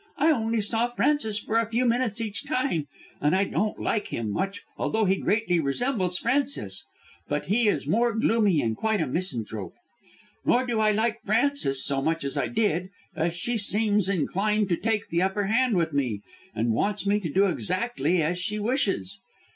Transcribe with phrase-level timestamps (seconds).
[0.17, 2.87] I only saw Francis for a few minutes each time
[3.21, 6.85] and I don't like him much, although he greatly resembles Frances.
[7.27, 9.75] But he is more gloomy and is quite a misanthrope.
[10.43, 14.75] Nor do I like Frances so much as I did, as she seems inclined to
[14.75, 16.23] take the upper hand with me,
[16.55, 19.19] and wants me to do exactly as she wishes.